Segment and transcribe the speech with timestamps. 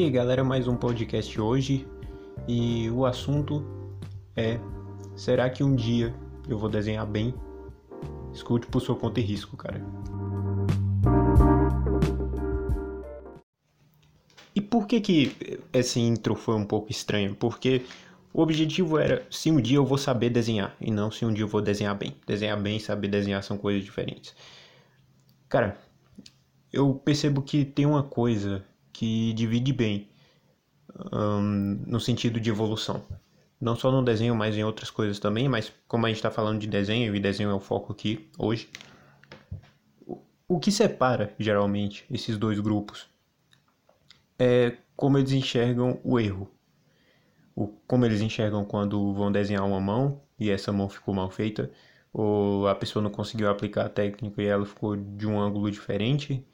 [0.00, 1.86] E aí galera, mais um podcast hoje
[2.48, 3.62] e o assunto
[4.34, 4.58] é:
[5.14, 6.14] será que um dia
[6.48, 7.34] eu vou desenhar bem?
[8.32, 9.84] Escute por sua conta e risco, cara.
[14.54, 17.36] E por que que essa intro foi um pouco estranha?
[17.38, 17.82] Porque
[18.32, 21.44] o objetivo era se um dia eu vou saber desenhar e não se um dia
[21.44, 22.16] eu vou desenhar bem.
[22.26, 24.34] Desenhar bem e saber desenhar são coisas diferentes.
[25.46, 25.76] Cara,
[26.72, 28.64] eu percebo que tem uma coisa
[29.00, 30.10] que divide bem
[31.10, 33.02] um, no sentido de evolução.
[33.58, 35.48] Não só no desenho, mas em outras coisas também.
[35.48, 38.68] Mas como a gente está falando de desenho e desenho é o foco aqui hoje,
[40.46, 43.08] o que separa geralmente esses dois grupos
[44.38, 46.50] é como eles enxergam o erro.
[47.56, 51.72] O, como eles enxergam quando vão desenhar uma mão e essa mão ficou mal feita,
[52.12, 56.46] ou a pessoa não conseguiu aplicar a técnica e ela ficou de um ângulo diferente,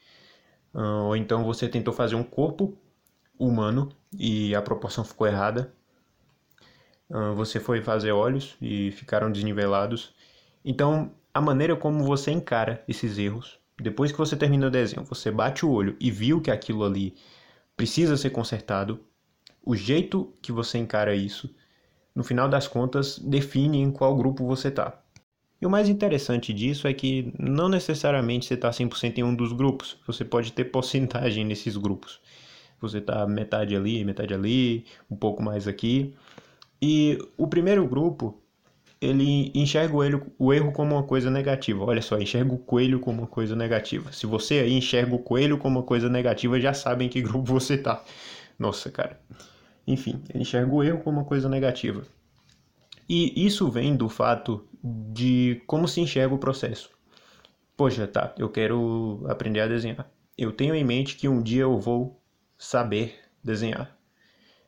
[0.73, 2.77] ou então você tentou fazer um corpo
[3.37, 5.73] humano e a proporção ficou errada.
[7.35, 10.13] Você foi fazer olhos e ficaram desnivelados.
[10.63, 15.31] Então, a maneira como você encara esses erros, depois que você termina o desenho, você
[15.31, 17.15] bate o olho e viu que aquilo ali
[17.75, 18.99] precisa ser consertado,
[19.63, 21.53] o jeito que você encara isso,
[22.15, 24.99] no final das contas, define em qual grupo você está.
[25.59, 29.51] E o mais interessante disso é que não necessariamente você está 100% em um dos
[29.51, 32.19] grupos, você pode ter porcentagem nesses grupos.
[32.79, 36.13] Você está metade ali, metade ali, um pouco mais aqui.
[36.79, 38.39] E o primeiro grupo,
[39.01, 41.83] ele enxerga o erro, o erro como uma coisa negativa.
[41.83, 44.11] Olha só, enxerga o coelho como uma coisa negativa.
[44.11, 47.73] Se você aí enxerga o coelho como uma coisa negativa, já sabem que grupo você
[47.73, 48.03] está.
[48.59, 49.19] Nossa, cara.
[49.87, 52.03] Enfim, ele enxerga o erro como uma coisa negativa.
[53.09, 54.67] E isso vem do fato
[55.13, 56.89] de como se enxerga o processo.
[57.75, 60.09] Poxa, tá, eu quero aprender a desenhar.
[60.37, 62.19] Eu tenho em mente que um dia eu vou
[62.57, 63.95] saber desenhar.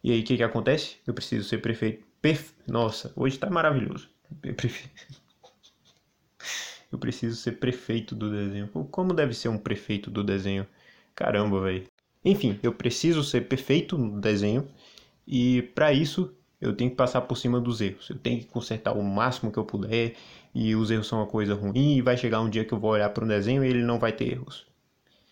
[0.04, 0.98] E aí o que, que acontece?
[1.06, 2.08] Eu preciso ser prefeito.
[2.68, 4.10] Nossa, hoje tá maravilhoso.
[6.92, 8.68] Eu preciso ser prefeito do desenho.
[8.68, 10.66] Como deve ser um prefeito do desenho?
[11.14, 11.86] Caramba, velho.
[12.26, 14.68] Enfim, eu preciso ser perfeito no desenho
[15.26, 18.09] e para isso eu tenho que passar por cima dos erros.
[18.09, 20.16] Eu tenho que consertar o máximo que eu puder
[20.53, 22.92] e os erros são uma coisa ruim e vai chegar um dia que eu vou
[22.92, 24.66] olhar para um desenho e ele não vai ter erros.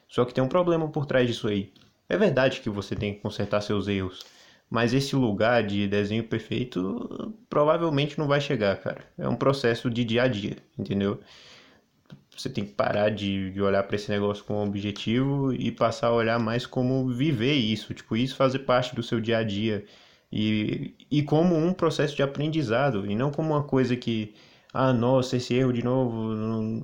[0.08, 1.74] Só que tem um problema por trás disso aí.
[2.08, 4.26] É verdade que você tem que consertar seus erros,
[4.70, 9.04] mas esse lugar de desenho perfeito provavelmente não vai chegar, cara.
[9.18, 11.20] É um processo de dia a dia, entendeu?
[12.38, 16.14] Você tem que parar de, de olhar para esse negócio como objetivo e passar a
[16.14, 19.86] olhar mais como viver isso, tipo, isso fazer parte do seu dia a dia
[20.32, 24.36] e, e como um processo de aprendizado e não como uma coisa que,
[24.74, 26.34] ah, nossa, esse erro de novo,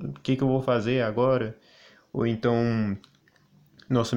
[0.08, 1.56] o que, que eu vou fazer agora?
[2.12, 2.96] Ou então,
[3.88, 4.16] nossa,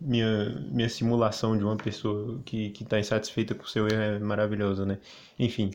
[0.00, 4.86] minha, minha simulação de uma pessoa que está insatisfeita com o seu erro é maravilhosa,
[4.86, 4.98] né?
[5.38, 5.72] Enfim.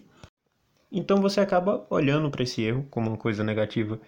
[0.91, 3.99] Então você acaba olhando para esse erro como uma coisa negativa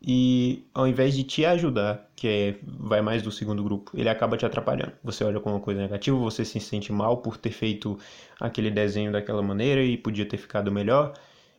[0.00, 4.36] e ao invés de te ajudar, que é, vai mais do segundo grupo, ele acaba
[4.36, 4.92] te atrapalhando.
[5.02, 7.98] Você olha como uma coisa negativa, você se sente mal por ter feito
[8.40, 11.14] aquele desenho daquela maneira e podia ter ficado melhor.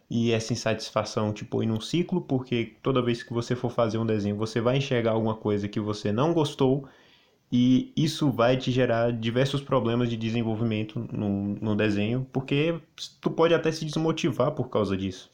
[0.10, 4.06] E essa insatisfação te põe num ciclo, porque toda vez que você for fazer um
[4.06, 6.88] desenho, você vai enxergar alguma coisa que você não gostou
[7.52, 12.80] e isso vai te gerar diversos problemas de desenvolvimento no, no desenho, porque
[13.20, 15.30] tu pode até se desmotivar por causa disso.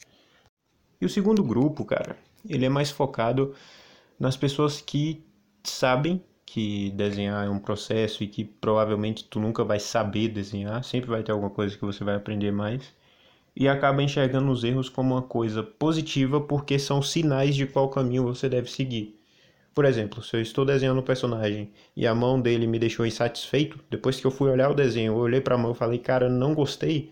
[0.99, 2.17] E o segundo grupo, cara,
[2.49, 3.53] ele é mais focado
[4.19, 5.23] nas pessoas que
[5.63, 11.09] sabem que desenhar é um processo e que provavelmente tu nunca vai saber desenhar, sempre
[11.09, 12.93] vai ter alguma coisa que você vai aprender mais
[13.55, 18.23] e acaba enxergando os erros como uma coisa positiva porque são sinais de qual caminho
[18.23, 19.19] você deve seguir.
[19.73, 23.79] Por exemplo, se eu estou desenhando um personagem e a mão dele me deixou insatisfeito,
[23.89, 26.29] depois que eu fui olhar o desenho, eu olhei para a mão e falei, cara,
[26.29, 27.11] não gostei,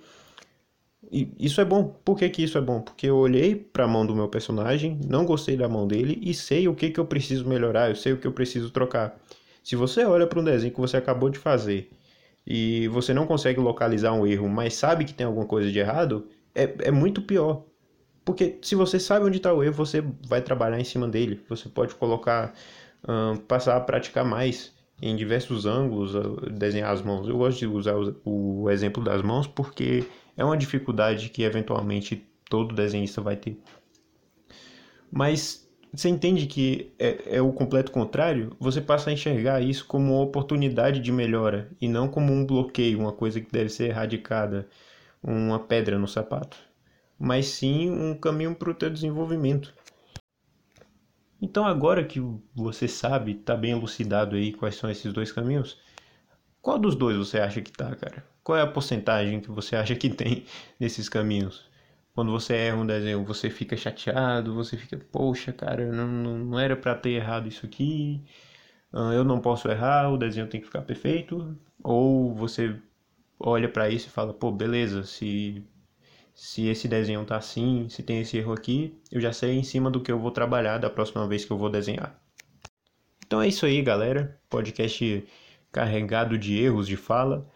[1.12, 1.96] e isso é bom.
[2.04, 2.82] Por que, que isso é bom?
[2.82, 6.34] Porque eu olhei para a mão do meu personagem, não gostei da mão dele e
[6.34, 9.20] sei o que, que eu preciso melhorar, eu sei o que eu preciso trocar.
[9.64, 11.90] Se você olha para um desenho que você acabou de fazer
[12.46, 16.28] e você não consegue localizar um erro, mas sabe que tem alguma coisa de errado,
[16.54, 17.64] é, é muito pior.
[18.26, 21.42] Porque se você sabe onde está o erro, você vai trabalhar em cima dele.
[21.50, 22.54] Você pode colocar,
[23.48, 26.14] passar a praticar mais em diversos ângulos,
[26.52, 27.28] desenhar as mãos.
[27.28, 32.28] Eu gosto de usar o, o exemplo das mãos porque é uma dificuldade que eventualmente
[32.50, 33.58] todo desenhista vai ter.
[35.12, 38.56] Mas você entende que é, é, o completo contrário?
[38.60, 43.00] Você passa a enxergar isso como uma oportunidade de melhora e não como um bloqueio,
[43.00, 44.68] uma coisa que deve ser erradicada,
[45.22, 46.58] uma pedra no sapato,
[47.20, 49.74] mas sim um caminho para o teu desenvolvimento.
[51.42, 52.20] Então agora que
[52.56, 55.78] você sabe, está bem elucidado aí quais são esses dois caminhos,
[56.64, 58.26] Qual dos dois você acha que tá, cara?
[58.44, 60.46] Qual é a porcentagem que você acha que tem
[60.80, 61.66] nesses caminhos?
[62.14, 66.76] Quando você erra um desenho, você fica chateado, você fica, poxa, cara, não, não, era
[66.76, 68.22] para ter errado isso aqui,
[68.92, 71.58] eu não posso errar, o desenho tem que ficar perfeito.
[71.84, 72.76] Ou você
[73.40, 75.66] olha para isso e fala, pô, beleza, se,
[76.36, 79.90] se esse desenho tá assim, se tem esse erro aqui, eu já sei em cima
[79.90, 82.20] do que eu vou trabalhar da próxima vez que eu vou desenhar.
[83.26, 84.40] Então é isso aí, galera.
[84.50, 85.26] Podcast
[85.72, 87.50] carregado de erros de fala,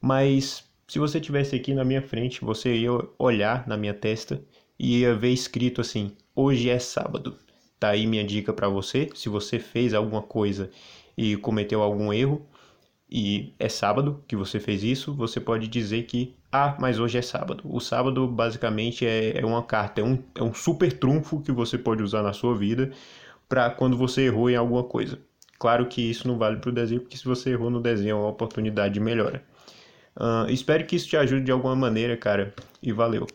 [0.00, 4.42] mas se você tivesse aqui na minha frente, você ia olhar na minha testa
[4.78, 7.36] e ia ver escrito assim: hoje é sábado.
[7.78, 9.08] Tá aí minha dica para você.
[9.14, 10.70] Se você fez alguma coisa
[11.16, 12.46] e cometeu algum erro
[13.10, 17.22] e é sábado que você fez isso, você pode dizer que ah, mas hoje é
[17.22, 17.62] sábado.
[17.64, 21.78] O sábado basicamente é, é uma carta, é um, é um super trunfo que você
[21.78, 22.90] pode usar na sua vida
[23.48, 25.18] para quando você errou em alguma coisa.
[25.58, 28.14] Claro que isso não vale para o desenho, porque se você errou no desenho é
[28.14, 29.44] uma oportunidade de melhora.
[30.48, 32.54] Espero que isso te ajude de alguma maneira, cara.
[32.82, 33.26] E valeu.